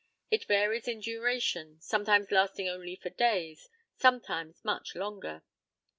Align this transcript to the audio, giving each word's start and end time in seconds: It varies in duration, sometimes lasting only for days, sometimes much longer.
It 0.31 0.45
varies 0.45 0.87
in 0.87 0.99
duration, 0.99 1.79
sometimes 1.79 2.31
lasting 2.31 2.67
only 2.67 2.95
for 2.95 3.11
days, 3.11 3.69
sometimes 3.95 4.65
much 4.65 4.95
longer. 4.95 5.43